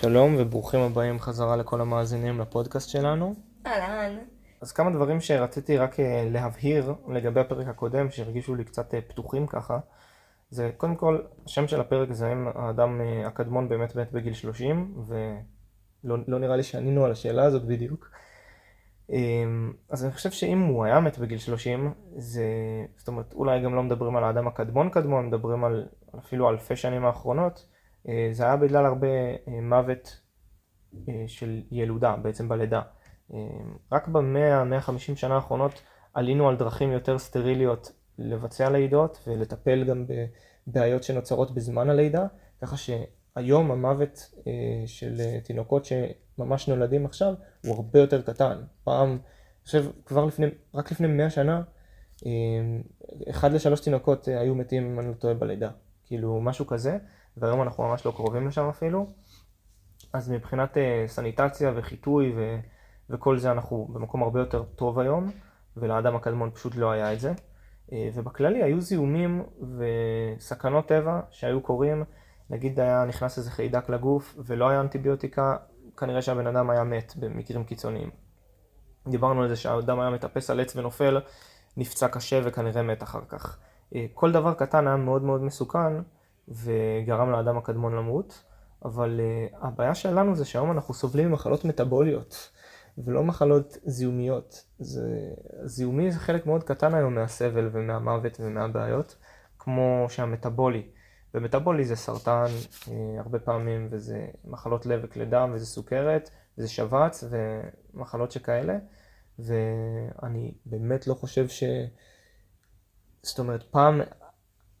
[0.00, 3.34] שלום וברוכים הבאים חזרה לכל המאזינים לפודקאסט שלנו.
[3.66, 4.18] אהלן.
[4.60, 9.46] אז כמה דברים שרציתי רק אה, להבהיר לגבי הפרק הקודם, שהרגישו לי קצת אה, פתוחים
[9.46, 9.78] ככה.
[10.50, 14.94] זה קודם כל, השם של הפרק זה האם האדם אה, הקדמון באמת מת בגיל 30,
[15.06, 18.10] ולא לא נראה לי שענינו על השאלה הזאת בדיוק.
[19.10, 22.44] אמ, אז אני חושב שאם הוא היה מת בגיל 30, זה,
[22.96, 25.86] זאת אומרת, אולי גם לא מדברים על האדם הקדמון קדמון, מדברים על
[26.18, 27.66] אפילו אלפי שנים האחרונות,
[28.32, 29.06] זה היה בגלל הרבה
[29.48, 30.20] אה, מוות
[31.08, 32.82] אה, של ילודה, בעצם בלידה.
[33.92, 35.82] רק במאה, 150 שנה האחרונות
[36.14, 40.06] עלינו על דרכים יותר סטריליות לבצע לידות ולטפל גם
[40.66, 42.26] בבעיות שנוצרות בזמן הלידה,
[42.62, 44.34] ככה שהיום המוות
[44.86, 47.34] של תינוקות שממש נולדים עכשיו
[47.64, 48.62] הוא הרבה יותר קטן.
[48.84, 49.18] פעם, אני
[49.64, 51.62] חושב, כבר לפני, רק לפני 100 שנה,
[53.30, 55.70] אחד לשלוש תינוקות היו מתים, אם אני לא טועה, בלידה.
[56.04, 56.98] כאילו, משהו כזה.
[57.40, 59.06] והיום אנחנו ממש לא קרובים לשם אפילו.
[60.12, 62.60] אז מבחינת uh, סניטציה וחיטוי ו-
[63.10, 65.30] וכל זה אנחנו במקום הרבה יותר טוב היום,
[65.76, 67.32] ולאדם הקדמון פשוט לא היה את זה.
[67.32, 69.44] Uh, ובכללי היו זיהומים
[69.78, 72.04] וסכנות טבע שהיו קורים,
[72.50, 75.56] נגיד היה נכנס איזה חיידק לגוף ולא היה אנטיביוטיקה,
[75.96, 78.10] כנראה שהבן אדם היה מת במקרים קיצוניים.
[79.08, 81.20] דיברנו על זה שהאדם היה מטפס על עץ ונופל,
[81.76, 83.58] נפצע קשה וכנראה מת אחר כך.
[83.92, 85.92] Uh, כל דבר קטן היה מאוד מאוד מסוכן.
[86.50, 88.44] וגרם לאדם הקדמון למות,
[88.84, 92.50] אבל uh, הבעיה שלנו זה שהיום אנחנו סובלים ממחלות מטאבוליות
[92.98, 94.64] ולא מחלות זיהומיות.
[94.78, 95.30] זה,
[95.64, 99.16] זיהומי זה חלק מאוד קטן היום מהסבל ומהמוות ומהבעיות,
[99.58, 100.88] כמו שהמטאבולי.
[101.34, 102.44] ומטאבולי זה סרטן
[102.84, 108.78] uh, הרבה פעמים, וזה מחלות לב וכלי דם, וזה סוכרת, וזה שבץ ומחלות שכאלה,
[109.38, 111.64] ואני באמת לא חושב ש...
[113.22, 114.00] זאת אומרת, פעם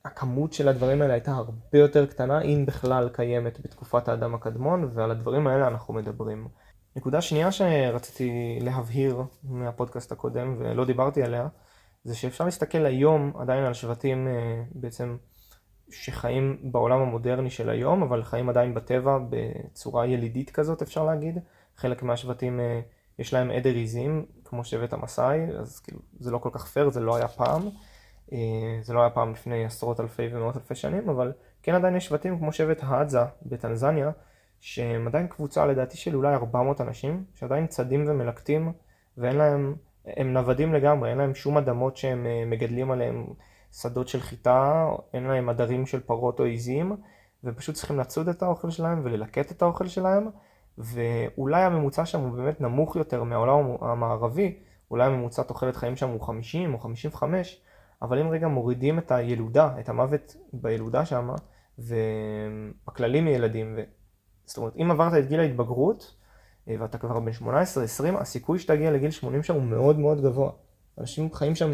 [0.08, 5.10] הכמות של הדברים האלה הייתה הרבה יותר קטנה, אם בכלל קיימת בתקופת האדם הקדמון, ועל
[5.10, 6.48] הדברים האלה אנחנו מדברים.
[6.96, 11.48] נקודה שנייה שרציתי להבהיר מהפודקאסט הקודם, ולא דיברתי עליה,
[12.04, 15.16] זה שאפשר להסתכל היום עדיין על שבטים אה, בעצם
[15.90, 21.38] שחיים בעולם המודרני של היום, אבל חיים עדיין בטבע בצורה ילידית כזאת אפשר להגיד.
[21.76, 22.80] חלק מהשבטים אה,
[23.18, 27.00] יש להם עדר עיזים, כמו שבט המסאי, אז כאילו זה לא כל כך פייר, זה
[27.00, 27.62] לא היה פעם.
[28.32, 32.06] אה, זה לא היה פעם לפני עשרות אלפי ומאות אלפי שנים, אבל כן עדיין יש
[32.06, 34.10] שבטים כמו שבט האדזה בטנזניה,
[34.60, 38.72] שהם עדיין קבוצה לדעתי של אולי 400 אנשים, שעדיין צדים ומלקטים,
[39.18, 39.74] ואין להם,
[40.06, 43.26] הם נוודים לגמרי, אין להם שום אדמות שהם אה, מגדלים עליהם
[43.72, 46.96] שדות של חיטה, אין להם עדרים של פרות או עיזים,
[47.44, 50.28] ופשוט צריכים לצוד את האוכל שלהם וללקט את האוכל שלהם,
[50.78, 54.58] ואולי הממוצע שם הוא באמת נמוך יותר מהעולם המערבי,
[54.90, 57.62] אולי הממוצע תוחלת חיים שם הוא 50 או 55,
[58.02, 61.30] אבל אם רגע מורידים את הילודה, את המוות בילודה שם,
[61.78, 63.82] ובכללים מילדים, ו...
[64.44, 66.14] זאת אומרת, אם עברת את גיל ההתבגרות,
[66.68, 67.44] אה, ואתה כבר בן 18-20,
[68.20, 70.50] הסיכוי שתגיע לגיל 80 שם הוא מאוד מאוד גבוה.
[70.98, 71.72] אנשים חיים שם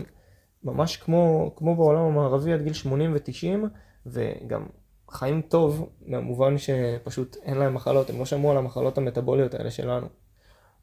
[0.65, 3.67] ממש כמו, כמו בעולם המערבי עד גיל 80 ו-90,
[4.07, 4.67] וגם
[5.11, 10.07] חיים טוב, מהמובן שפשוט אין להם מחלות, הם לא שמעו על המחלות המטבוליות האלה שלנו.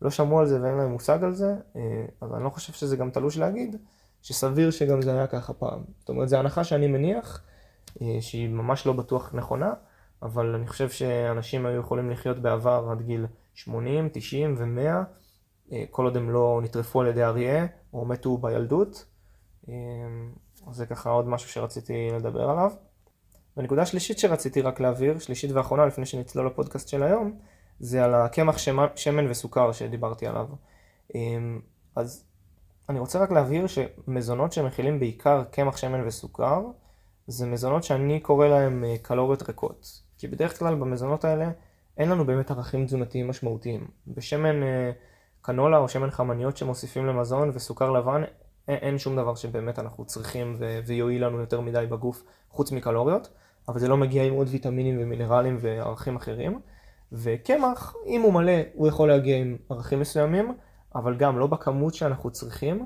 [0.01, 2.97] לא שמעו על זה ואין להם מושג על זה, אה, אבל אני לא חושב שזה
[2.97, 3.75] גם תלוש להגיד.
[4.21, 5.83] שסביר שגם זה היה ככה פעם.
[5.99, 7.41] זאת אומרת, זו הנחה שאני מניח,
[8.01, 9.73] אה, שהיא ממש לא בטוח נכונה,
[10.21, 16.17] אבל אני חושב שאנשים היו יכולים לחיות בעבר עד גיל 80, 90 ו-100, כל עוד
[16.17, 19.05] הם לא נטרפו על ידי אריה או מתו בילדות.
[19.69, 19.73] אה,
[20.71, 22.71] זה ככה עוד משהו שרציתי לדבר עליו.
[23.57, 27.39] ונקודה שלישית שרציתי רק להבהיר, שלישית ואחרונה לפני שנצלול לפודקאסט של היום,
[27.79, 28.57] זה על הקמח
[28.95, 30.47] שמן וסוכר שדיברתי עליו.
[31.15, 31.19] אה,
[31.95, 32.25] אז
[32.89, 36.61] אני רוצה רק להבהיר שמזונות שמכילים בעיקר קמח שמן וסוכר,
[37.27, 40.01] זה מזונות שאני קורא להם אה, קלוריות ריקות.
[40.17, 41.51] כי בדרך כלל במזונות האלה
[41.97, 43.87] אין לנו באמת ערכים תזונתיים משמעותיים.
[44.07, 44.91] בשמן אה,
[45.41, 48.23] קנולה או שמן חמניות שמוסיפים למזון וסוכר לבן,
[48.67, 53.29] אין שום דבר שבאמת אנחנו צריכים ו- ויועיל לנו יותר מדי בגוף חוץ מקלוריות,
[53.67, 56.59] אבל זה לא מגיע עם עוד ויטמינים ומינרלים וערכים אחרים.
[57.11, 60.53] וקמח, אם הוא מלא, הוא יכול להגיע עם ערכים מסוימים,
[60.95, 62.85] אבל גם לא בכמות שאנחנו צריכים,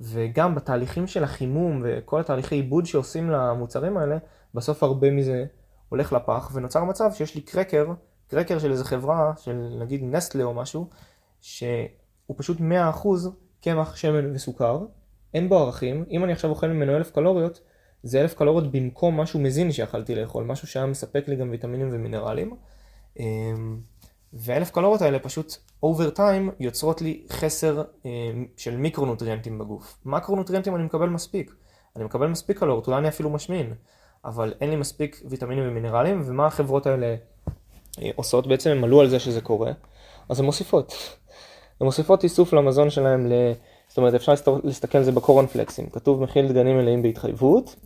[0.00, 4.18] וגם בתהליכים של החימום וכל התהליכי עיבוד שעושים למוצרים האלה,
[4.54, 5.44] בסוף הרבה מזה
[5.88, 7.86] הולך לפח, ונוצר מצב שיש לי קרקר,
[8.28, 10.88] קרקר של איזה חברה, של נגיד נסטלה או משהו,
[11.40, 12.62] שהוא פשוט 100%
[13.62, 14.84] קמח, שמן וסוכר,
[15.34, 17.60] אין בו ערכים, אם אני עכשיו אוכל ממנו אלף קלוריות,
[18.02, 22.56] זה אלף קלוריות במקום משהו מזין שיכלתי לאכול, משהו שהיה מספק לי גם ויטמינים ומינרלים.
[24.38, 28.10] ואלף קלוריות האלה פשוט over time יוצרות לי חסר אה,
[28.56, 29.98] של מיקרונוטריאנטים בגוף.
[30.04, 31.54] מקרונוטריאנטים אני מקבל מספיק.
[31.96, 33.74] אני מקבל מספיק קלוריות, אולי אני אפילו משמין,
[34.24, 37.16] אבל אין לי מספיק ויטמינים ומינרלים, ומה החברות האלה
[38.02, 39.72] אה, עושות, בעצם הם עלו על זה שזה קורה,
[40.28, 40.94] אז הן מוסיפות.
[41.80, 43.32] הן מוסיפות איסוף למזון שלהם, ל...
[43.88, 44.32] זאת אומרת אפשר
[44.64, 47.76] להסתכל על זה בקורנפלקסים, כתוב מכיל דגנים מלאים בהתחייבות,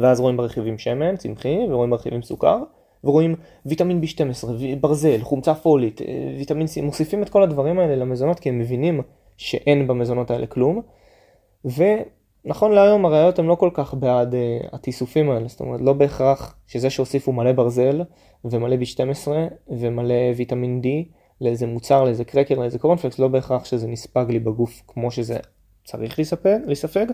[0.00, 2.62] ואז רואים ברכיבים שמן, צמחי, ורואים ברכיבים סוכר,
[3.04, 3.34] ורואים
[3.66, 4.48] ויטמין B12,
[4.80, 6.06] ברזל, חומצה פולית, אה,
[6.38, 9.00] ויטמין C, מוסיפים את כל הדברים האלה למזונות כי הם מבינים
[9.36, 10.80] שאין במזונות האלה כלום.
[11.64, 14.36] ונכון להיום הראיות הן לא כל כך בעד uh,
[14.72, 18.02] התיסופים האלה, זאת אומרת לא בהכרח שזה שהוסיפו מלא ברזל
[18.44, 19.28] ומלא B12
[19.68, 20.86] ומלא ויטמין D
[21.40, 25.36] לאיזה מוצר, לאיזה קרקר, לאיזה קורנפלקס, לא בהכרח שזה נספג לי בגוף כמו שזה
[25.84, 27.06] צריך להיספג, להיספג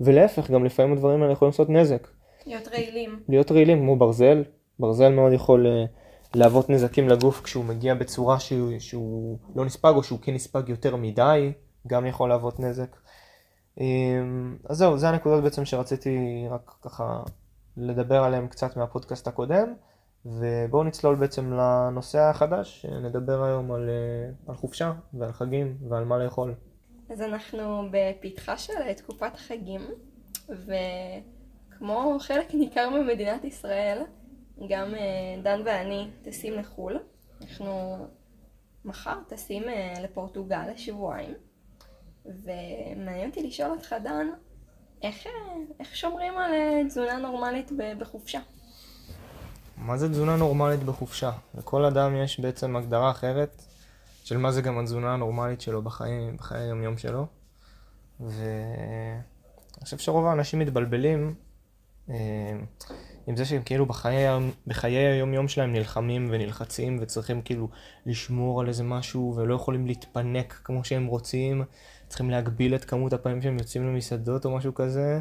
[0.00, 2.08] ולהפך גם לפעמים הדברים האלה יכולים לעשות נזק.
[2.46, 3.20] להיות רעילים.
[3.28, 4.42] להיות רעילים כמו ברזל,
[4.78, 5.88] ברזל מאוד יכול uh,
[6.34, 10.96] להוות נזקים לגוף כשהוא מגיע בצורה שהוא, שהוא לא נספג או שהוא כן נספג יותר
[10.96, 11.52] מדי,
[11.86, 12.96] גם יכול להוות נזק.
[13.80, 17.22] אמ, אז זהו, זה הנקודות בעצם שרציתי רק ככה
[17.76, 19.74] לדבר עליהן קצת מהפודקאסט הקודם,
[20.26, 26.18] ובואו נצלול בעצם לנושא החדש, נדבר היום על, אה, על חופשה ועל חגים ועל מה
[26.18, 26.54] לאכול.
[27.10, 29.80] אז אנחנו בפתחה של תקופת החגים,
[30.48, 34.02] וכמו חלק ניכר ממדינת ישראל,
[34.68, 36.98] גם אה, דן ואני טסים לחו"ל.
[37.42, 37.96] אנחנו
[38.84, 41.34] מחר טסים אה, לפורטוגל לשבועיים.
[42.26, 44.26] ומעניין אותי לשאול אותך, דן,
[45.02, 45.26] איך,
[45.80, 48.40] איך שומרים על אה, תזונה נורמלית בחופשה?
[49.76, 51.30] מה זה תזונה נורמלית בחופשה?
[51.54, 53.62] לכל אדם יש בעצם הגדרה אחרת
[54.24, 57.26] של מה זה גם התזונה הנורמלית שלו בחיי, בחיי היום-יום שלו.
[58.20, 59.20] ואני
[59.82, 61.34] חושב שרוב האנשים מתבלבלים
[62.10, 62.14] אה,
[63.26, 64.24] עם זה שהם כאילו בחיי,
[64.66, 67.68] בחיי היום-יום שלהם נלחמים ונלחצים וצריכים כאילו
[68.06, 71.64] לשמור על איזה משהו ולא יכולים להתפנק כמו שהם רוצים.
[72.08, 75.20] צריכים להגביל את כמות הפעמים שהם יוצאים למסעדות או משהו כזה,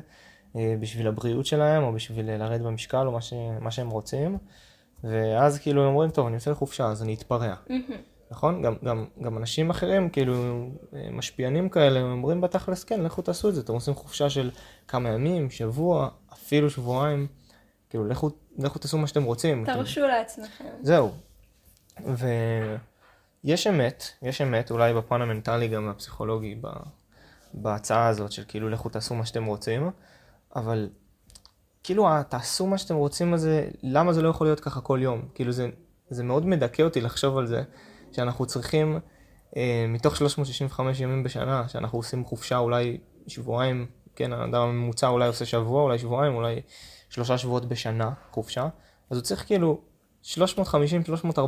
[0.56, 3.34] אה, בשביל הבריאות שלהם, או בשביל לרדת במשקל, או מה, ש...
[3.60, 4.38] מה שהם רוצים.
[5.04, 7.56] ואז כאילו הם אומרים, טוב, אני יוצא לחופשה, אז אני אתפרע.
[8.32, 8.62] נכון?
[8.62, 10.34] גם, גם, גם אנשים אחרים, כאילו,
[10.96, 13.62] אה, משפיענים כאלה, הם אומרים בתכלס, כן, לכו תעשו את זה.
[13.62, 14.52] אתם עושים חופשה של
[14.88, 17.28] כמה ימים, שבוע, אפילו שבועיים.
[17.94, 19.66] כאילו, לכו, לכו תעשו מה שאתם רוצים.
[19.66, 20.10] תרשו אתם...
[20.10, 20.70] לעצמכם.
[20.82, 21.12] זהו.
[22.06, 22.28] ו...
[23.44, 26.56] יש אמת, יש אמת, אולי בפן המנטלי גם הפסיכולוגי
[27.54, 29.92] בהצעה הזאת של כאילו לכו תעשו מה שאתם רוצים,
[30.56, 30.90] אבל
[31.84, 35.22] כאילו תעשו מה שאתם רוצים הזה, למה זה לא יכול להיות ככה כל יום?
[35.36, 35.70] כאילו זה,
[36.10, 37.64] זה מאוד מדכא אותי לחשוב על זה,
[38.12, 39.00] שאנחנו צריכים
[39.58, 42.98] אה, מתוך 365 ימים בשנה, שאנחנו עושים חופשה אולי
[43.28, 46.62] שבועיים, כן, האדם הממוצע אולי עושה שבוע, אולי שבועיים, אולי
[47.14, 48.68] שלושה שבועות בשנה חופשה,
[49.10, 49.82] אז הוא צריך כאילו
[50.24, 50.36] 350-340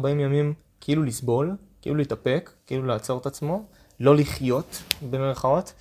[0.07, 3.65] ימים כאילו לסבול, כאילו להתאפק, כאילו לעצור את עצמו,
[3.99, 5.73] לא לחיות, במרכאות,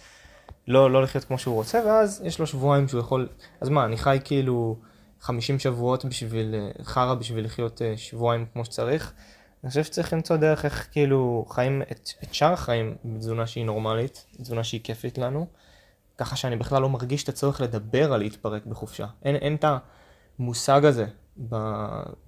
[0.68, 3.28] לא, לא לחיות כמו שהוא רוצה, ואז יש לו שבועיים שהוא יכול,
[3.60, 4.76] אז מה, אני חי כאילו
[5.20, 9.12] 50 שבועות בשביל, חרא בשביל לחיות אה, שבועיים כמו שצריך.
[9.64, 14.24] אני חושב שצריך למצוא דרך איך כאילו חיים את, את שאר החיים בתזונה שהיא נורמלית,
[14.42, 15.46] תזונה שהיא כיפית לנו,
[16.18, 19.06] ככה שאני בכלל לא מרגיש את הצורך לדבר על להתפרק בחופשה.
[19.22, 19.64] אין, אין את
[20.38, 21.06] המושג הזה
[21.48, 21.56] ב,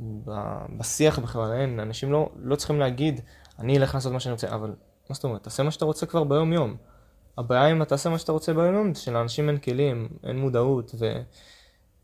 [0.01, 0.31] ב,
[0.79, 3.21] בשיח בכלל, אין, אנשים לא, לא צריכים להגיד,
[3.59, 4.69] אני אלך לעשות מה שאני רוצה, אבל
[5.11, 5.43] מה זאת אומרת?
[5.43, 6.77] תעשה מה שאתה רוצה כבר ביום יום.
[7.39, 10.95] הבעיה אם אתה תעשה מה שאתה רוצה ביום יום, זה שלאנשים אין כלים, אין מודעות,
[10.99, 11.23] ו...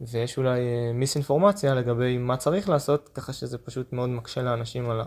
[0.00, 0.60] ויש אולי
[0.94, 5.04] מיסאינפורמציה לגבי מה צריך לעשות, ככה שזה פשוט מאוד מקשה לאנשים על, ה...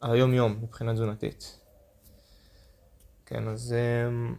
[0.00, 1.60] על היום-יום מבחינה תזונתית.
[3.26, 4.34] כן, אז, אמ,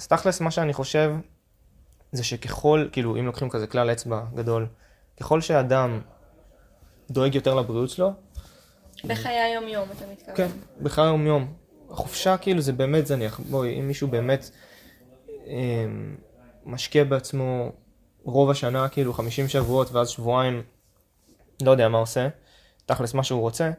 [0.00, 1.14] אז תכלס מה שאני חושב
[2.12, 4.66] זה שככל, כאילו אם לוקחים כזה כלל אצבע גדול,
[5.20, 6.00] ככל שאדם
[7.10, 8.12] דואג יותר לבריאות שלו,
[9.04, 10.36] בחיי היום-יום, אתה מתכוון.
[10.36, 10.48] כן,
[10.82, 11.54] בחיי היום-יום.
[11.90, 13.40] החופשה כאילו זה באמת זניח.
[13.40, 14.50] בואי, אם מישהו באמת
[15.46, 15.86] אה,
[16.66, 17.72] משקיע בעצמו
[18.24, 20.62] רוב השנה, כאילו 50 שבועות ואז שבועיים,
[21.62, 22.28] לא יודע מה עושה,
[22.86, 23.70] תכלס מה שהוא רוצה,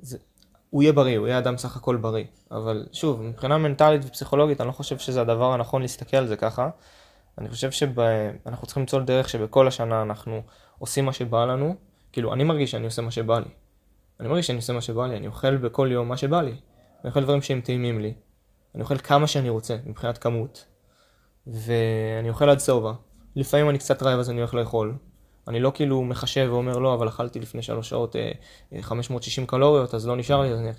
[0.00, 0.18] זה,
[0.72, 2.24] הוא יהיה בריא, הוא יהיה אדם סך הכל בריא.
[2.50, 6.70] אבל שוב, מבחינה מנטלית ופסיכולוגית, אני לא חושב שזה הדבר הנכון להסתכל על זה ככה.
[7.38, 10.42] אני חושב שאנחנו צריכים למצוא דרך שבכל השנה אנחנו
[10.78, 11.74] עושים מה שבא לנו.
[12.12, 13.48] כאילו, אני מרגיש שאני עושה מה שבא לי.
[14.20, 16.50] אני מרגיש שאני עושה מה שבא לי, אני אוכל בכל יום מה שבא לי.
[16.50, 18.14] אני אוכל דברים שהם טעימים לי.
[18.74, 20.66] אני אוכל כמה שאני רוצה, מבחינת כמות.
[21.46, 22.92] ואני אוכל עד סובה.
[23.36, 24.94] לפעמים אני קצת רעב אז אני הולך לאכול.
[25.48, 28.16] אני לא כאילו מחשב ואומר לא, אבל אכלתי לפני שלוש שעות
[28.80, 30.70] 560 אה, קלוריות, אז לא נשאר לי, אז אני...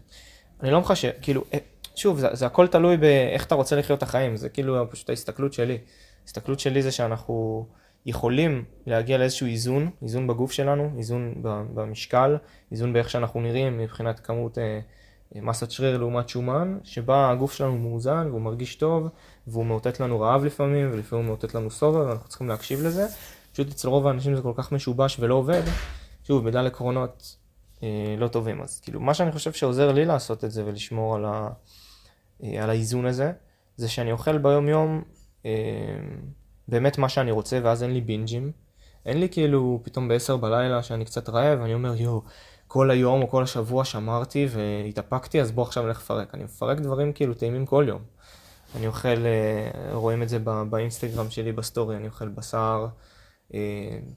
[0.61, 1.57] אני לא מחשב, כאילו, אה,
[1.95, 5.53] שוב, זה, זה הכל תלוי באיך אתה רוצה לחיות את החיים, זה כאילו פשוט ההסתכלות
[5.53, 5.77] שלי.
[6.23, 7.65] ההסתכלות שלי זה שאנחנו...
[8.05, 11.33] יכולים להגיע לאיזשהו איזון, איזון בגוף שלנו, איזון
[11.73, 12.37] במשקל,
[12.71, 14.79] איזון באיך שאנחנו נראים מבחינת כמות אה,
[15.35, 19.07] מסת שריר לעומת שומן, שבה הגוף שלנו מאוזן והוא מרגיש טוב,
[19.47, 23.07] והוא מאותת לנו רעב לפעמים, ולפעמים הוא מאותת לנו סובה, ואנחנו צריכים להקשיב לזה.
[23.53, 25.61] פשוט אצל רוב האנשים זה כל כך משובש ולא עובד.
[26.23, 27.37] שוב, בדל עקרונות,
[27.83, 28.61] אה, לא טובים.
[28.61, 31.49] אז כאילו, מה שאני חושב שעוזר לי לעשות את זה ולשמור על, ה,
[32.43, 33.31] אה, על האיזון הזה,
[33.77, 35.01] זה שאני אוכל ביום יום
[35.45, 35.51] אה,
[36.67, 38.51] באמת מה שאני רוצה, ואז אין לי בינג'ים.
[39.05, 42.21] אין לי כאילו פתאום ב-10 בלילה שאני קצת רעב, ואני אומר יואו,
[42.67, 46.35] כל היום או כל השבוע שמרתי והתאפקתי, אז בוא עכשיו נלך לפרק.
[46.35, 48.01] אני מפרק דברים כאילו טעימים כל יום.
[48.75, 52.87] אני אוכל, אה, רואים את זה באינסטגרם שלי בסטורי, אני אוכל בשר,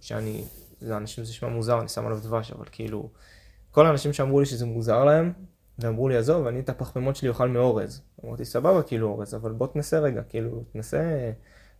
[0.00, 0.44] שאני,
[0.82, 3.10] לאנשים זה נשמע מוזר, אני שם עליו דבש, אבל כאילו,
[3.70, 5.32] כל האנשים שאמרו לי שזה מוזר להם,
[5.78, 8.02] ואמרו לי, עזוב, אני את הפחמימות שלי אוכל מאורז.
[8.24, 11.32] אמרתי, סבבה, כאילו אורז, אבל בוא תנסה רגע, כאילו, תנסה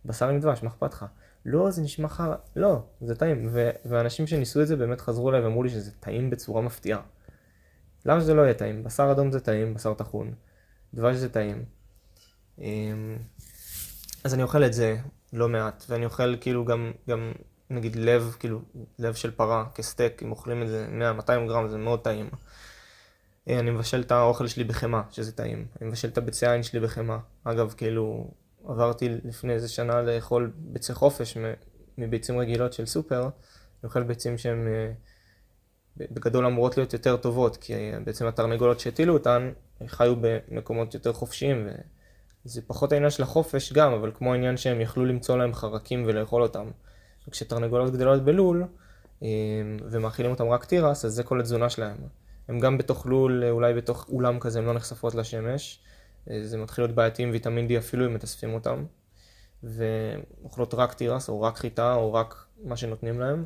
[0.05, 1.05] בשר עם דבש, מה אכפת לך?
[1.45, 3.47] לא, זה נשמע חרא, לא, זה טעים.
[3.51, 7.01] ו- ואנשים שניסו את זה באמת חזרו אליי ואמרו לי שזה טעים בצורה מפתיעה.
[8.05, 8.83] למה שזה לא יהיה טעים?
[8.83, 10.33] בשר אדום זה טעים, בשר טחון,
[10.93, 11.65] דבש זה טעים.
[12.59, 13.17] אמ,
[14.23, 14.97] אז אני אוכל את זה
[15.33, 17.31] לא מעט, ואני אוכל כאילו גם, גם
[17.69, 18.61] נגיד לב, כאילו
[18.99, 20.87] לב של פרה כסטייק, אם אוכלים את זה
[21.19, 22.29] 100-200 גרם זה מאוד טעים.
[23.49, 25.65] אה, אני מבשל את האוכל שלי בחמאה, שזה טעים.
[25.81, 27.17] אני מבשל את הביצי עין שלי בחמאה.
[27.43, 28.31] אגב, כאילו,
[28.65, 31.37] עברתי לפני איזה שנה לאכול ביצי חופש
[31.97, 33.29] מביצים רגילות של סופר, אני
[33.83, 34.91] אוכל ביצים שהן אה,
[35.97, 39.51] בגדול אמורות להיות יותר טובות, כי אה, בעצם התרנגולות שהטילו אותן
[39.87, 41.67] חיו במקומות יותר חופשיים,
[42.47, 46.43] וזה פחות העניין של החופש גם, אבל כמו העניין שהם יכלו למצוא להם חרקים ולאכול
[46.43, 46.69] אותם.
[47.27, 48.63] וכשתרנגולות גדלות בלול,
[49.23, 49.27] אה,
[49.91, 51.97] ומאכילים אותם רק תירס, אז זה כל התזונה שלהם.
[52.47, 55.79] הם גם בתוך לול, אולי בתוך אולם כזה, הם לא נחשפות לשמש.
[56.41, 58.85] זה מתחיל להיות בעייתי עם ויטמין D אפילו אם מתאספים אותם.
[59.63, 63.45] ואוכלות רק תירס, או רק חיטה, או רק מה שנותנים להם.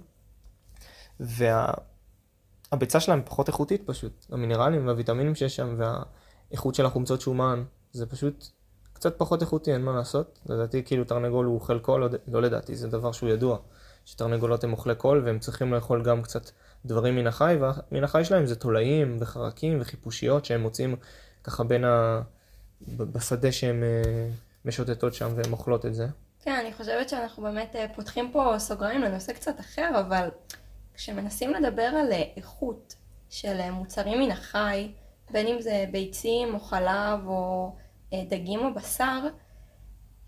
[1.19, 3.01] והביצה וה...
[3.01, 4.25] שלהם פחות איכותית פשוט.
[4.31, 8.45] המינרלים והוויטמינים שיש שם, והאיכות של החומצות שומן, זה פשוט
[9.01, 10.39] קצת פחות איכותי, אין מה לעשות.
[10.49, 13.57] לדעתי כאילו תרנגול הוא אוכל קול, לא, לא לדעתי, זה דבר שהוא ידוע.
[14.05, 16.49] שתרנגולות הם אוכלי קול, והם צריכים לאכול גם קצת
[16.85, 20.95] דברים מן החי, ומן החי שלהם זה תולעים וחרקים וחיפושיות שהם מוצאים
[21.43, 22.21] ככה בין ה...
[22.97, 24.27] בשדה שהן אה,
[24.65, 26.07] משוטטות שם והן אוכלות את זה.
[26.43, 30.29] כן, אני חושבת שאנחנו באמת אה, פותחים פה סוגריים לנושא קצת אחר, אבל
[30.93, 32.95] כשמנסים לדבר על אה, איכות
[33.29, 34.91] של מוצרים מן החי,
[35.31, 37.71] בין אם זה ביצים או חלב או
[38.13, 39.19] דגים או בשר,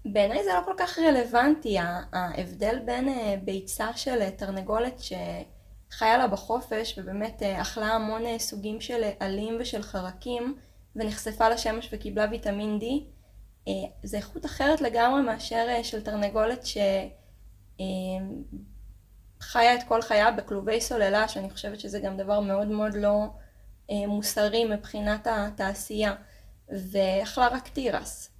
[0.05, 1.77] בעיניי זה לא כל כך רלוונטי,
[2.13, 3.09] ההבדל בין
[3.43, 10.57] ביצה של תרנגולת שחיה לה בחופש ובאמת אכלה המון סוגים של עלים ושל חרקים,
[10.95, 12.83] ונחשפה לשמש וקיבלה ויטמין D,
[13.67, 13.73] אה,
[14.03, 16.81] זה איכות אחרת לגמרי מאשר אה, של תרנגולת שחיה
[19.55, 23.25] אה, את כל חייה בכלובי סוללה, שאני חושבת שזה גם דבר מאוד מאוד לא
[23.89, 26.15] מוסרי מבחינת התעשייה.
[26.69, 28.31] ואכלה רק תירס,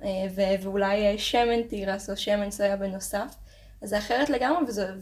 [0.62, 3.36] ואולי שמן תירס או שמן סויה בנוסף.
[3.82, 4.94] אז זה אחרת לגמרי, וזה,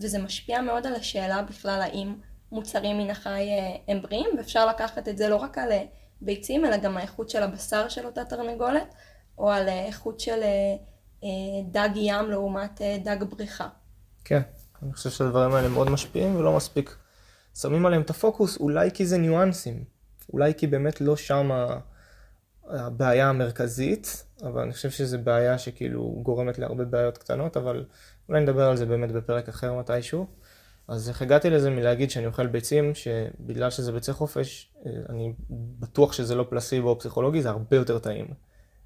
[0.00, 2.14] וזה משפיע מאוד על השאלה בכלל האם
[2.52, 3.48] מוצרים מן החי
[3.88, 5.72] הם בריאים, ואפשר לקחת את זה לא רק על
[6.20, 8.94] ביצים, אלא גם האיכות של הבשר של אותה תרנגולת,
[9.38, 10.76] או על איכות של אה,
[11.24, 11.28] אה,
[11.70, 13.68] דג ים לעומת אה, דג בריכה.
[14.24, 14.40] כן,
[14.82, 16.96] אני חושב שהדברים האלה מאוד משפיעים ולא מספיק
[17.54, 19.84] שמים עליהם את הפוקוס, אולי כי זה ניואנסים,
[20.32, 21.50] אולי כי באמת לא שם
[22.68, 27.84] הבעיה המרכזית, אבל אני חושב שזו בעיה שכאילו גורמת להרבה בעיות קטנות, אבל
[28.28, 30.26] אולי נדבר על זה באמת בפרק אחר מתישהו.
[30.88, 34.72] אז איך הגעתי לזה מלהגיד שאני אוכל ביצים, שבגלל שזה ביצי חופש,
[35.08, 38.26] אני בטוח שזה לא פלסיבו או פסיכולוגי, זה הרבה יותר טעים.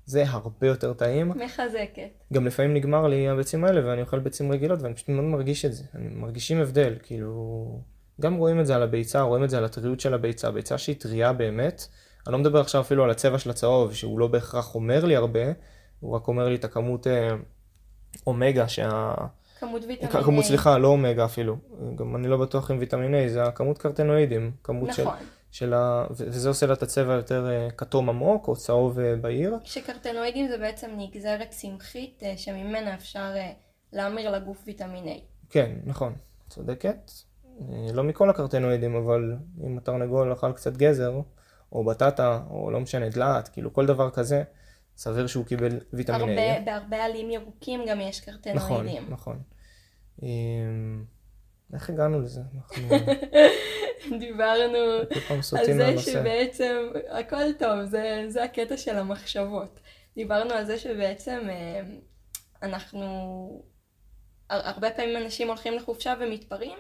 [0.07, 1.29] זה הרבה יותר טעים.
[1.29, 2.09] מחזקת.
[2.33, 5.73] גם לפעמים נגמר לי הביצים האלה ואני אוכל ביצים רגילות ואני פשוט מאוד מרגיש את
[5.73, 5.85] זה.
[5.95, 7.81] אני מרגישים הבדל, כאילו...
[8.21, 10.51] גם רואים את זה על הביצה, רואים את זה על הטריות של הביצה.
[10.51, 11.89] ביצה שהיא טריה באמת,
[12.27, 15.41] אני לא מדבר עכשיו אפילו על הצבע של הצהוב, שהוא לא בהכרח אומר לי הרבה,
[16.01, 17.29] הוא רק אומר לי את הכמות אה,
[18.27, 19.15] אומגה שה...
[19.61, 20.25] כמות ויטמין A.
[20.25, 21.57] כמות, סליחה, לא אומגה אפילו.
[21.95, 24.53] גם אני לא בטוח עם ויטמין A, זה הכמות קרטנואידים.
[24.65, 25.05] כמות נכון.
[25.51, 26.07] של, של ה...
[26.11, 29.57] וזה עושה לה את הצבע יותר אה, כתום עמוק או צהוב אה, בהיר.
[29.65, 33.35] שקרטנואידים זה בעצם נגזרת צמחית שממנה אפשר
[33.93, 35.21] להמיר לגוף ויטמין A.
[35.51, 36.13] כן, נכון,
[36.49, 37.11] צודקת.
[37.93, 39.35] לא מכל הקרטנואידים, אבל
[39.67, 41.21] אם התרנגול אכל קצת גזר,
[41.77, 44.43] או בטטה, או לא משנה, דלעת, כאילו כל דבר כזה.
[44.97, 46.61] סביר שהוא קיבל ויטמין הרבה, A.
[46.61, 49.03] בהרבה עלים ירוקים גם יש קרטנואידים.
[49.03, 49.43] נכון, נכון.
[50.23, 51.05] אמ,
[51.75, 52.41] איך הגענו לזה?
[54.19, 54.79] דיברנו
[55.29, 55.43] על
[55.77, 59.81] זה שבעצם הכל טוב, זה, זה הקטע של המחשבות.
[60.17, 61.99] דיברנו על זה שבעצם אמ,
[62.63, 63.63] אנחנו,
[64.51, 66.79] הרבה פעמים אנשים הולכים לחופשה ומתפרעים,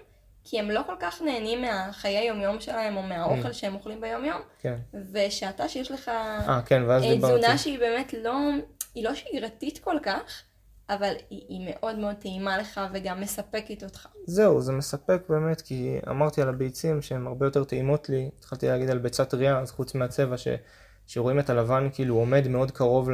[0.48, 3.52] כי הם לא כל כך נהנים מהחיי יומיום שלהם או מהאוכל mm.
[3.52, 4.40] שהם אוכלים ביומיום.
[4.60, 4.76] כן.
[5.12, 6.10] ושאתה שיש לך
[6.46, 8.34] 아, כן, אה, תזונה שהיא באמת לא,
[8.94, 10.42] היא לא שגרתית כל כך,
[10.90, 14.06] אבל היא, היא מאוד מאוד טעימה לך וגם מספקת אותך.
[14.26, 18.90] זהו, זה מספק באמת, כי אמרתי על הביצים שהן הרבה יותר טעימות לי, התחלתי להגיד
[18.90, 20.48] על ביצה טריה, אז חוץ מהצבע ש...
[21.06, 23.10] שרואים את הלבן כאילו עומד מאוד קרוב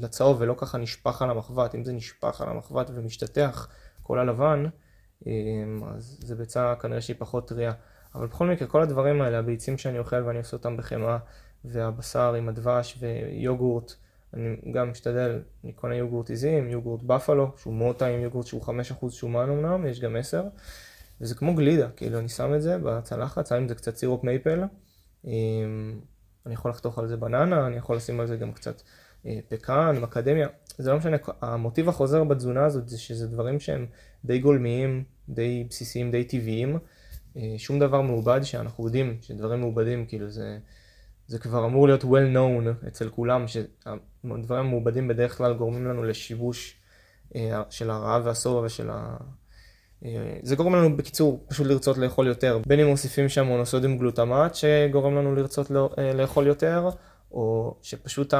[0.00, 3.68] לצהוב ולא ככה נשפך על המחבת, אם זה נשפך על המחבת ומשתטח
[4.02, 4.66] כל הלבן,
[5.86, 7.72] אז זה ביצה כנראה שהיא פחות טריה.
[8.14, 11.18] אבל בכל מקרה, כל הדברים האלה, הביצים שאני אוכל ואני עושה אותם בחמאה,
[11.64, 13.92] והבשר עם הדבש ויוגורט,
[14.34, 19.10] אני גם משתדל, אני קונה יוגורט עיזים, יוגורט בפלו, שהוא מאוד טעים, יוגורט שהוא 5%
[19.10, 20.44] שומן אמנם, יש גם 10,
[21.20, 24.62] וזה כמו גלידה, כאילו אני שם את זה בצלחת, שם עם זה קצת סירופ מייפל,
[25.24, 26.00] אמ,
[26.46, 28.82] אני יכול לחתוך על זה בננה, אני יכול לשים על זה גם קצת
[29.48, 33.86] פקן, מקדמיה, זה לא משנה, המוטיב החוזר בתזונה הזאת זה שזה דברים שהם
[34.24, 36.78] די גולמיים, די בסיסיים, די טבעיים,
[37.36, 40.58] אה, שום דבר מעובד שאנחנו יודעים שדברים מעובדים, כאילו זה,
[41.26, 46.76] זה כבר אמור להיות well known אצל כולם, שהדברים המעובדים בדרך כלל גורמים לנו לשיבוש
[47.36, 49.16] אה, של הרעב והשובע ושל ה...
[50.42, 55.14] זה גורם לנו בקיצור פשוט לרצות לאכול יותר, בין אם מוסיפים שם מונוסודיום גלוטמט שגורם
[55.14, 56.88] לנו לרצות לא, לאכול יותר,
[57.30, 58.34] או שפשוט.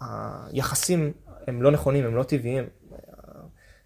[0.00, 1.12] היחסים
[1.46, 2.64] הם לא נכונים, הם לא טבעיים.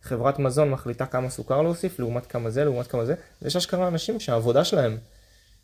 [0.03, 4.21] חברת מזון מחליטה כמה סוכר להוסיף, לעומת כמה זה, לעומת כמה זה, ויש אשכרה אנשים
[4.21, 4.97] שהעבודה שלהם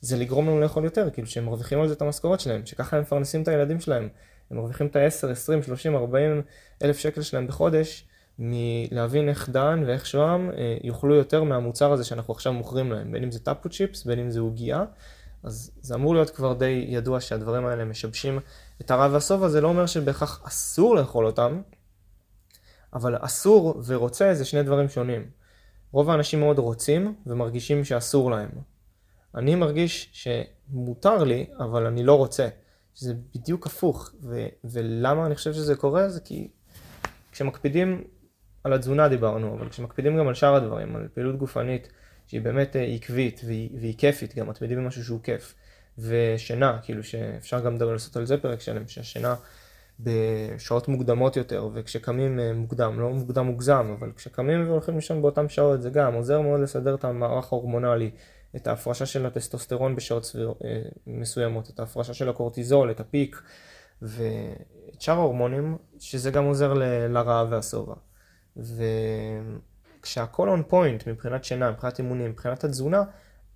[0.00, 3.02] זה לגרום לנו לאכול יותר, כאילו שהם מרוויחים על זה את המשכורת שלהם, שככה הם
[3.02, 4.08] מפרנסים את הילדים שלהם.
[4.50, 6.42] הם מרוויחים את ה-10, 20, 30, 40
[6.82, 8.04] אלף שקל שלהם בחודש,
[8.38, 13.22] מלהבין איך דן ואיך שוהם אה, יאכלו יותר מהמוצר הזה שאנחנו עכשיו מוכרים להם, בין
[13.22, 14.84] אם זה טאפו צ'יפס, בין אם זה עוגייה,
[15.42, 18.38] אז זה אמור להיות כבר די ידוע שהדברים האלה משבשים
[18.80, 21.61] את הרע והשובע, זה לא אומר שבהכרח אסור לאכול אותם,
[22.95, 25.30] אבל אסור ורוצה זה שני דברים שונים.
[25.92, 28.49] רוב האנשים מאוד רוצים ומרגישים שאסור להם.
[29.35, 32.49] אני מרגיש שמותר לי, אבל אני לא רוצה.
[32.97, 34.11] שזה בדיוק הפוך.
[34.23, 36.09] ו- ולמה אני חושב שזה קורה?
[36.09, 36.49] זה כי
[37.33, 38.04] כשמקפידים
[38.64, 41.88] על התזונה דיברנו, אבל כשמקפידים גם על שאר הדברים, על פעילות גופנית
[42.26, 45.54] שהיא באמת אה, עקבית והיא, והיא כיפית, גם מתמידים במשהו שהוא כיף.
[45.98, 49.34] ושינה, כאילו שאפשר גם לעשות על זה פרק שלם, שהשינה
[50.00, 55.82] בשעות מוקדמות יותר, וכשקמים אה, מוקדם, לא מוקדם מוגזם, אבל כשקמים והולכים לישון באותן שעות
[55.82, 58.10] זה גם עוזר מאוד לסדר את המערך ההורמונלי,
[58.56, 63.42] את ההפרשה של הטסטוסטרון בשעות סביר, אה, מסוימות, את ההפרשה של הקורטיזול, את הפיק,
[64.02, 67.94] ואת שאר ההורמונים, שזה גם עוזר ל- לרעב והשובע.
[70.00, 73.02] וכשהכל און פוינט מבחינת שינה, מבחינת אימונים, מבחינת התזונה,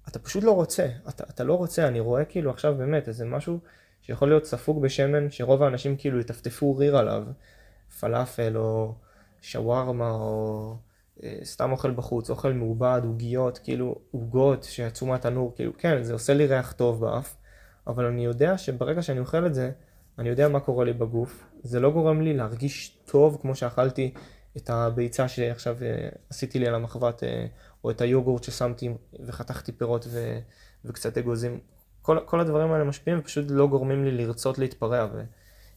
[0.08, 3.58] אתה פשוט לא רוצה, אתה, אתה לא רוצה, אני רואה כאילו עכשיו באמת איזה משהו
[4.02, 7.24] שיכול להיות ספוג בשמן, שרוב האנשים כאילו יטפטפו ריר עליו,
[8.00, 8.94] פלאפל או
[9.40, 10.76] שווארמה או
[11.22, 16.34] אה, סתם אוכל בחוץ, אוכל מעובד, עוגיות, כאילו עוגות שיצאו מהתנור, כאילו כן, זה עושה
[16.34, 17.36] לי ריח טוב באף,
[17.86, 19.70] אבל אני יודע שברגע שאני אוכל את זה,
[20.18, 24.14] אני יודע מה קורה לי בגוף, זה לא גורם לי להרגיש טוב כמו שאכלתי
[24.56, 27.46] את הביצה שעכשיו אה, עשיתי לי על המחבת, אה,
[27.84, 28.94] או את היוגורט ששמתי
[29.26, 30.38] וחתכתי פירות ו,
[30.84, 31.60] וקצת אגוזים.
[32.02, 35.06] כל, כל הדברים האלה משפיעים ופשוט לא גורמים לי לרצות להתפרע.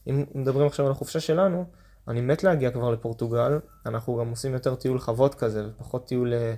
[0.06, 1.64] ואם מדברים עכשיו על החופשה שלנו,
[2.08, 6.54] אני מת להגיע כבר לפורטוגל, אנחנו גם עושים יותר טיול חוות כזה, ופחות טיול אה,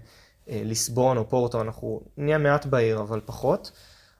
[0.48, 3.72] ליסבון או פורטו, אנחנו נהיה מעט בעיר, אבל פחות.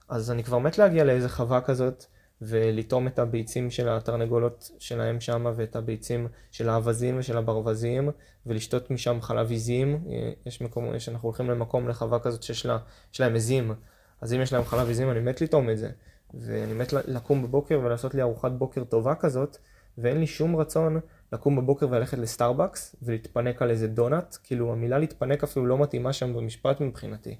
[0.09, 2.05] אז אני כבר מת להגיע לאיזה חווה כזאת.
[2.41, 8.09] ולטעום את הביצים של התרנגולות שלהם שם ואת הביצים של האווזים ושל הברווזים
[8.45, 10.03] ולשתות משם חלב עיזים.
[10.45, 12.77] יש מקום, יש, אנחנו הולכים למקום, לחווה כזאת שיש לה,
[13.19, 13.73] להם עזים,
[14.21, 15.89] אז אם יש להם חלב עיזים אני מת לטעום את זה.
[16.33, 19.57] ואני מת לקום בבוקר ולעשות לי ארוחת בוקר טובה כזאת,
[19.97, 20.99] ואין לי שום רצון
[21.33, 26.33] לקום בבוקר וללכת לסטארבקס ולהתפנק על איזה דונאט, כאילו המילה להתפנק אפילו לא מתאימה שם
[26.33, 27.35] במשפט מבחינתי.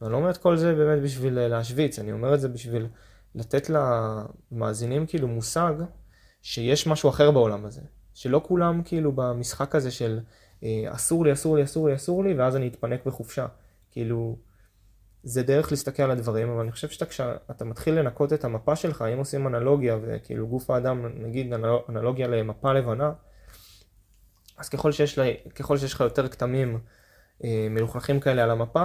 [0.00, 2.86] ואני לא אומר את כל זה באמת בשביל להשוויץ, אני אומר את זה בשביל
[3.36, 5.74] לתת למאזינים כאילו מושג
[6.42, 7.80] שיש משהו אחר בעולם הזה.
[8.14, 10.20] שלא כולם כאילו במשחק הזה של
[10.62, 13.46] אה, אסור לי, אסור לי, אסור לי, אסור לי, ואז אני אתפנק בחופשה.
[13.90, 14.36] כאילו,
[15.22, 19.04] זה דרך להסתכל על הדברים, אבל אני חושב שאתה כשאתה מתחיל לנקות את המפה שלך,
[19.12, 21.52] אם עושים אנלוגיה, וכאילו גוף האדם, נגיד
[21.88, 23.12] אנלוגיה למפה לבנה,
[24.56, 26.78] אז ככל שיש, לה, ככל שיש לך יותר כתמים
[27.44, 28.84] אה, מלוכלכים כאלה על המפה,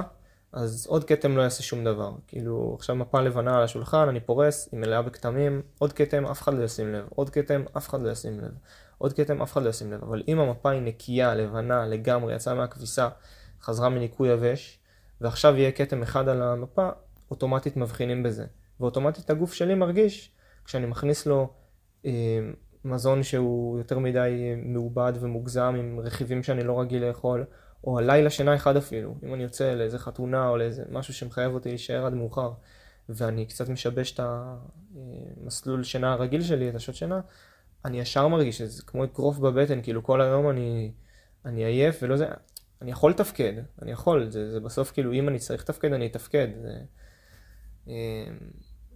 [0.54, 2.12] אז עוד כתם לא יעשה שום דבר.
[2.28, 6.54] כאילו, עכשיו מפה לבנה על השולחן, אני פורס, היא מלאה בכתמים, עוד כתם, אף אחד
[6.54, 8.52] לא ישים לב, עוד כתם, אף אחד לא ישים לב,
[8.98, 10.04] עוד כתם, אף אחד לא ישים לב.
[10.04, 13.10] אבל אם המפה היא נקייה, לבנה, לגמרי, יצאה מהכביסה,
[13.62, 14.80] חזרה מניקוי יבש,
[15.22, 16.90] ועכשיו יהיה כתם אחד על המפה,
[17.32, 18.46] אוטומטית מבחינים בזה.
[18.80, 20.32] ואוטומטית הגוף שלי מרגיש,
[20.66, 21.50] כשאני מכניס לו
[22.06, 22.12] אה,
[22.86, 27.46] מזון שהוא יותר מדי מעובד ומוגזם, עם רכיבים שאני לא רגיל לאכול,
[27.84, 31.70] או הלילה שינה אחד אפילו, אם אני יוצא לאיזה חתונה או לאיזה משהו שמחייב אותי
[31.70, 32.52] להישאר עד מאוחר,
[33.10, 37.22] ואני קצת משבש את המסלול שינה הרגיל שלי, את השעות שינה,
[37.86, 40.92] אני ישר מרגיש את זה, כמו אגרוף בבטן, כאילו כל היום אני,
[41.46, 42.28] אני עייף ולא זה,
[42.82, 46.48] אני יכול לתפקד, אני יכול, זה, זה בסוף כאילו, אם אני צריך לתפקד, אני אתפקד.
[46.62, 46.78] זה,
[47.88, 48.26] אה,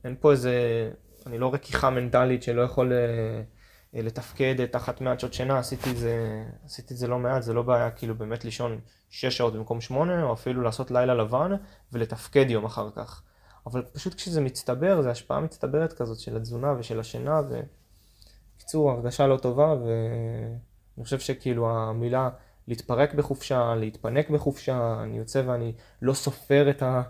[0.04, 0.54] אין פה איזה,
[1.26, 3.42] אני לא רכיחה מנטלית שלא יכול אה,
[4.04, 7.62] לתפקד תחת מעט שעות שינה, עשיתי את זה, עשיתי את זה לא מעט, זה לא
[7.62, 8.80] בעיה כאילו באמת לישון
[9.10, 11.52] שש שעות במקום שמונה, או אפילו לעשות לילה לבן
[11.92, 13.22] ולתפקד יום אחר כך.
[13.66, 19.38] אבל פשוט כשזה מצטבר, זו השפעה מצטברת כזאת של התזונה ושל השינה, ובקיצור, הרגשה לא
[19.38, 22.30] טובה, ואני חושב שכאילו המילה
[22.68, 27.02] להתפרק בחופשה, להתפנק בחופשה, אני יוצא ואני לא סופר את, ה,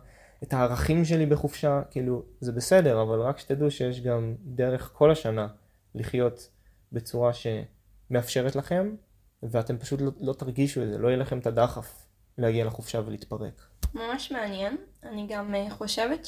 [0.44, 5.48] את הערכים שלי בחופשה, כאילו, זה בסדר, אבל רק שתדעו שיש גם דרך כל השנה
[5.96, 6.50] לחיות
[6.96, 8.96] בצורה שמאפשרת לכם,
[9.44, 12.06] ואתם פשוט לא, לא תרגישו את זה, לא יהיה לכם את הדחף
[12.38, 13.62] להגיע לחופשה ולהתפרק.
[13.94, 14.78] ממש מעניין.
[15.04, 16.28] אני גם אה, חושבת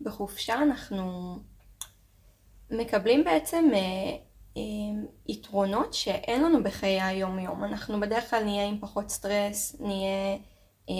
[0.00, 1.36] שבחופשה אנחנו
[2.70, 3.78] מקבלים בעצם אה,
[4.56, 4.62] אה,
[5.28, 7.64] יתרונות שאין לנו בחיי היום-יום.
[7.64, 10.38] אנחנו בדרך כלל נהיה עם פחות סטרס, נהיה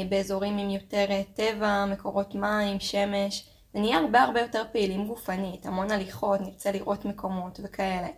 [0.09, 6.41] באזורים עם יותר טבע, מקורות מים, שמש, ונהיה הרבה הרבה יותר פעילים גופנית, המון הליכות,
[6.41, 8.09] נרצה לראות מקומות וכאלה.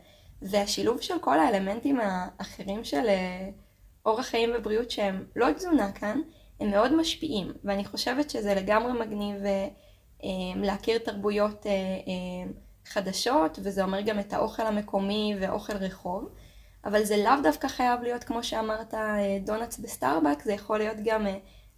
[0.42, 3.06] והשילוב של כל האלמנטים האחרים של
[4.06, 6.20] אורח חיים ובריאות שהם לא תזונה כאן,
[6.60, 9.68] הם מאוד משפיעים, ואני חושבת שזה לגמרי מגניב אה,
[10.24, 11.72] אה, להכיר תרבויות אה,
[12.86, 16.28] חדשות, וזה אומר גם את האוכל המקומי ואוכל רחוב,
[16.84, 18.94] אבל זה לאו דווקא חייב להיות, כמו שאמרת,
[19.44, 21.26] דונלדס בסטארבק, זה יכול להיות גם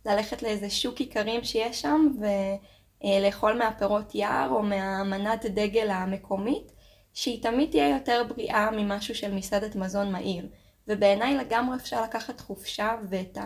[0.06, 6.72] ללכת לאיזה שוק איכרים שיש שם, ולאכול מהפירות יער או מהמנת דגל המקומית,
[7.16, 10.48] שהיא תמיד תהיה יותר בריאה ממשהו של מסעדת מזון מהיר.
[10.88, 13.38] ובעיניי לגמרי אפשר לקחת חופשה ואת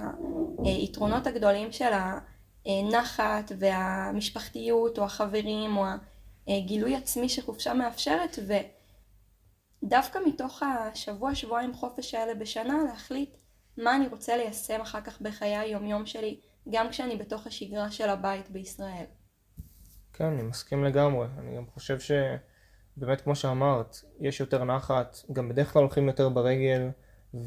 [0.64, 1.92] היתרונות הגדולים של
[2.66, 5.84] הנחת והמשפחתיות או החברים או
[6.48, 8.38] הגילוי עצמי שחופשה מאפשרת
[9.82, 13.36] ודווקא מתוך השבוע שבועיים חופש האלה בשנה להחליט
[13.76, 18.50] מה אני רוצה ליישם אחר כך בחיי היומיום שלי גם כשאני בתוך השגרה של הבית
[18.50, 19.04] בישראל.
[20.12, 21.26] כן, אני מסכים לגמרי.
[21.38, 21.98] אני גם חושב
[22.96, 26.88] שבאמת כמו שאמרת, יש יותר נחת, גם בדרך כלל הולכים יותר ברגל.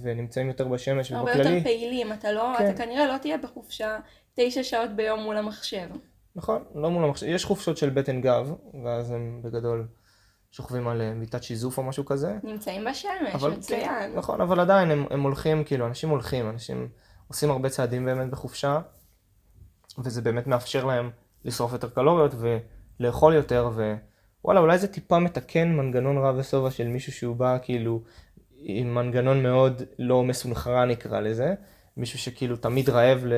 [0.02, 1.32] ונמצאים יותר בשמש ובכללי...
[1.32, 2.70] הרבה יותר פעילים, אתה, לא, כן.
[2.70, 4.00] אתה כנראה לא תהיה בחופשה
[4.34, 5.90] תשע שעות ביום מול המחשב.
[6.36, 7.26] נכון, לא מול המחשב.
[7.26, 8.54] יש חופשות של בטן גב,
[8.84, 9.88] ואז הם בגדול
[10.52, 12.38] שוכבים על אה, מיטת שיזוף או משהו כזה.
[12.44, 13.86] נמצאים בשמש, אבל, מצוין.
[13.86, 16.88] כן, נכון, אבל עדיין הם, הם הולכים, כאילו, אנשים הולכים, אנשים
[17.28, 18.80] עושים הרבה צעדים באמת בחופשה,
[19.98, 21.10] וזה באמת מאפשר להם
[21.46, 22.32] לשרוף יותר קלוריות
[23.00, 23.70] ולאכול יותר,
[24.44, 28.02] ווואלה, אולי זה טיפה מתקן מנגנון רב ושובע של מישהו שהוא בא כאילו
[28.56, 31.54] עם מנגנון מאוד לא מסונכרן נקרא לזה,
[31.98, 33.34] מישהו שכאילו תמיד רעב ל...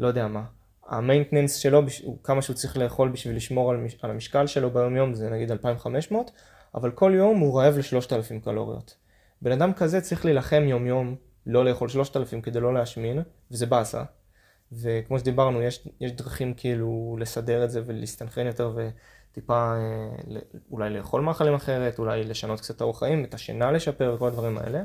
[0.00, 0.44] לא יודע מה.
[0.88, 3.96] המיינטננס שלו, הוא כמה שהוא צריך לאכול בשביל לשמור על, מש...
[4.02, 6.30] על המשקל שלו ביום יום זה נגיד 2500,
[6.74, 8.96] אבל כל יום הוא רעב ל-3000 קלוריות.
[9.42, 14.02] בן אדם כזה צריך להילחם יום יום, לא לאכול 3000 כדי לא להשמין, וזה באסה.
[14.72, 18.88] וכמו שדיברנו, יש, יש דרכים כאילו לסדר את זה ולהסתנכרן יותר ו...
[19.36, 24.16] טיפה אה, אולי לאכול מאכלים אחרת, אולי לשנות קצת את האורח חיים, את השינה לשפר,
[24.18, 24.82] כל הדברים האלה.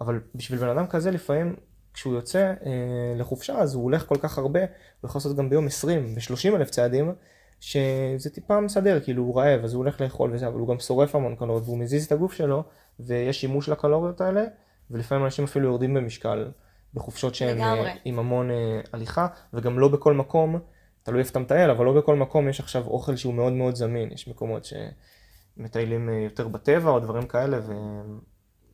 [0.00, 1.56] אבל בשביל בן אדם כזה לפעמים
[1.94, 5.66] כשהוא יוצא אה, לחופשה אז הוא הולך כל כך הרבה, הוא יכול לעשות גם ביום
[5.66, 7.14] 20 ו-30 אלף צעדים,
[7.60, 11.14] שזה טיפה מסדר, כאילו הוא רעב אז הוא הולך לאכול וזה, אבל הוא גם שורף
[11.14, 12.64] המון קלוריות והוא מזיז את הגוף שלו
[13.00, 14.44] ויש שימוש לקלוריות האלה,
[14.90, 16.50] ולפעמים אנשים אפילו יורדים במשקל
[16.94, 20.58] בחופשות שהן אה, עם המון אה, הליכה, וגם לא בכל מקום
[21.04, 24.12] תלוי איפה אתה מטייל, אבל לא בכל מקום יש עכשיו אוכל שהוא מאוד מאוד זמין.
[24.12, 27.72] יש מקומות שמטיילים אה, יותר בטבע או דברים כאלה, ו...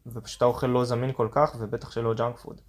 [0.07, 2.61] ופשוט האוכל לא זמין כל כך, ובטח שלא ג'אנק פוד.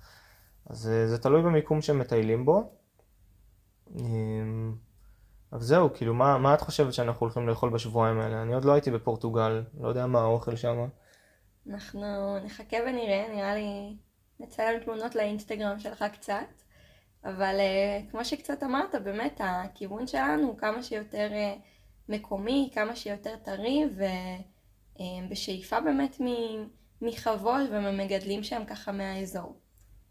[0.69, 2.73] אז אה, זה תלוי במיקום שהם מטיילים בו.
[3.99, 4.75] אמ,
[5.51, 8.41] אז זהו, כאילו, מה, מה את חושבת שאנחנו הולכים לאכול בשבועיים האלה?
[8.41, 10.87] אני עוד לא הייתי בפורטוגל, לא יודע מה האוכל שם.
[11.69, 13.97] אנחנו נחכה ונראה, נראה לי
[14.39, 16.61] נצלם תמונות לאינסטגרם שלך קצת.
[17.25, 21.59] אבל uh, כמו שקצת אמרת, באמת הכיוון שלנו הוא כמה שיותר uh,
[22.09, 23.83] מקומי, כמה שיותר טרי,
[25.29, 26.21] ובשאיפה uh, באמת
[27.01, 29.55] מחוות וממגדלים שהם ככה מהאזור.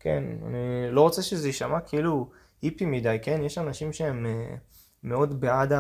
[0.01, 2.31] כן, אני לא רוצה שזה יישמע כאילו
[2.63, 3.43] היפי מדי, כן?
[3.43, 4.27] יש אנשים שהם
[5.03, 5.73] מאוד בעד.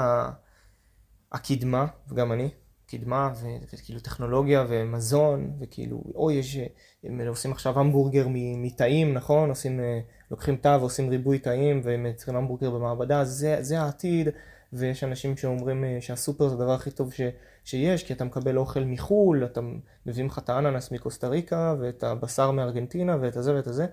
[1.33, 2.51] הקדמה, וגם אני,
[2.87, 3.33] קדמה
[3.73, 6.59] וכאילו טכנולוגיה ומזון, וכאילו, אוי, יש,
[7.05, 9.49] הם עושים עכשיו המבורגר מתאים, נכון?
[9.49, 14.29] עושים, אה, לוקחים תא ועושים ריבוי תאים ומייצרים המבורגר במעבדה, זה, זה העתיד,
[14.73, 17.21] ויש אנשים שאומרים אה, שהסופר זה הדבר הכי טוב ש,
[17.65, 19.61] שיש, כי אתה מקבל אוכל מחו"ל, אתה
[20.07, 23.87] מביאים לך את האננס מקוסטה ריקה, ואת הבשר מארגנטינה, ואת הזה ואת הזה.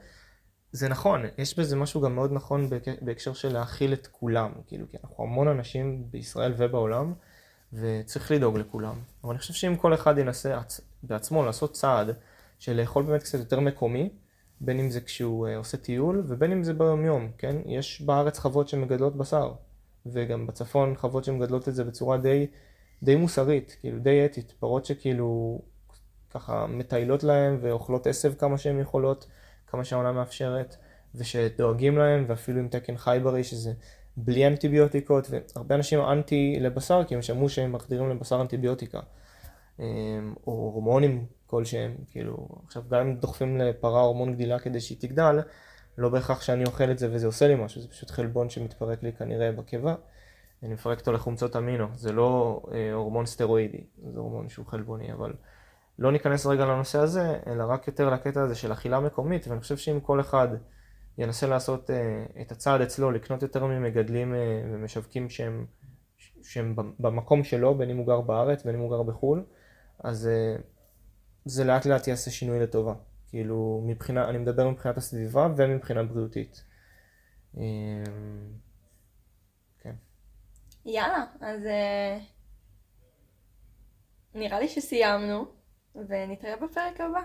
[0.72, 2.70] זה נכון, יש בזה משהו גם מאוד נכון
[3.02, 7.14] בהקשר של להכיל את כולם, כאילו, כי אנחנו המון אנשים בישראל ובעולם.
[7.74, 9.00] וצריך לדאוג לכולם.
[9.24, 10.60] אבל אני חושב שאם כל אחד ינסה
[11.04, 12.16] בעצמו לעשות צעד
[12.60, 14.10] של לאכול באמת קצת יותר מקומי,
[14.62, 17.56] בין אם זה כשהוא אה, עושה טיול ובין אם זה ביום יום, כן?
[17.66, 19.54] יש בארץ חוות שמגדלות בשר,
[20.06, 22.48] וגם בצפון חוות שמגדלות את זה בצורה די,
[23.04, 25.62] די מוסרית, כאילו די אתית, פרות שכאילו
[26.30, 29.28] ככה מטיילות להם ואוכלות עשב כמה שהן יכולות,
[29.68, 30.76] כמה שהעונה מאפשרת,
[31.16, 33.74] ושדואגים להם, ואפילו עם תקן חי בריא שזה
[34.18, 39.00] בלי אנטיביוטיקות, והרבה אנשים אנטי לבשר כי הם שמעו שהם מחדירים לבשר אנטיביוטיקה.
[39.80, 45.40] אמ, או הורמונים כלשהם, כאילו, עכשיו גם אם דוחפים לפרה הורמון גדילה כדי שהיא תגדל,
[45.98, 49.14] לא בהכרח שאני אוכל את זה וזה עושה לי משהו, זה פשוט חלבון שמתפרק לי
[49.14, 49.96] כנראה בקיבה.
[50.64, 53.84] אני מפרק אותו לחומצות אמינו, זה לא אה, הורמון סטרואידי,
[54.14, 55.34] זה הורמון שהוא חלבוני, אבל
[56.00, 59.78] לא ניכנס רגע לנושא הזה, אלא רק יותר לקטע הזה של אכילה מקומית, ואני חושב
[59.78, 60.48] שאם כל אחד
[61.18, 65.66] ינסה לעשות אה, את הצעד אצלו, לקנות יותר ממגדלים אה, ומשווקים שהם,
[66.44, 69.44] שהם במקום שלו, בין אם הוא גר בארץ, בין אם הוא גר בחו"ל,
[70.04, 70.56] אז אה,
[71.48, 72.94] זה לאט לאט יעשה שינוי לטובה.
[73.28, 76.64] כאילו, מבחינה, אני מדבר מבחינת הסביבה ומבחינה בריאותית.
[77.58, 77.64] אה,
[79.80, 79.96] כן.
[80.86, 82.20] יאללה, אז אה,
[84.34, 85.46] נראה לי שסיימנו,
[85.96, 87.22] ונתראה בפרק הבא.